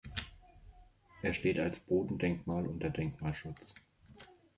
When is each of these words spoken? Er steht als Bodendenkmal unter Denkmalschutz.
Er 1.21 1.31
steht 1.31 1.59
als 1.59 1.79
Bodendenkmal 1.81 2.65
unter 2.65 2.89
Denkmalschutz. 2.89 3.75